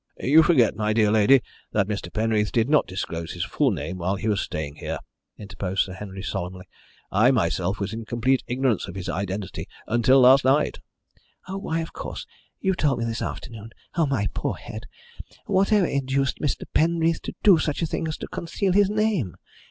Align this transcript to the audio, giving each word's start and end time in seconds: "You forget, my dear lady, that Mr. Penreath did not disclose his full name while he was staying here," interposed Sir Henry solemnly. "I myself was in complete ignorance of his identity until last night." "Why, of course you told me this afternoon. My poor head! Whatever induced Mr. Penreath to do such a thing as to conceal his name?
"You 0.19 0.41
forget, 0.41 0.75
my 0.75 0.93
dear 0.93 1.11
lady, 1.11 1.41
that 1.73 1.87
Mr. 1.87 2.11
Penreath 2.11 2.51
did 2.51 2.67
not 2.67 2.87
disclose 2.87 3.33
his 3.33 3.45
full 3.45 3.69
name 3.69 3.99
while 3.99 4.15
he 4.15 4.27
was 4.27 4.41
staying 4.41 4.77
here," 4.77 4.97
interposed 5.37 5.83
Sir 5.85 5.93
Henry 5.93 6.23
solemnly. 6.23 6.65
"I 7.11 7.29
myself 7.29 7.79
was 7.79 7.93
in 7.93 8.05
complete 8.05 8.41
ignorance 8.47 8.87
of 8.87 8.95
his 8.95 9.07
identity 9.07 9.67
until 9.85 10.19
last 10.21 10.43
night." 10.43 10.79
"Why, 11.47 11.81
of 11.81 11.93
course 11.93 12.25
you 12.59 12.73
told 12.73 12.97
me 12.97 13.05
this 13.05 13.21
afternoon. 13.21 13.73
My 13.95 14.27
poor 14.33 14.55
head! 14.55 14.87
Whatever 15.45 15.85
induced 15.85 16.39
Mr. 16.39 16.63
Penreath 16.73 17.21
to 17.21 17.35
do 17.43 17.59
such 17.59 17.83
a 17.83 17.85
thing 17.85 18.07
as 18.07 18.17
to 18.17 18.27
conceal 18.27 18.73
his 18.73 18.89
name? 18.89 19.35